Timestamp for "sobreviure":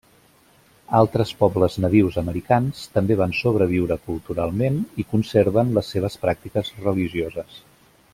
3.41-3.97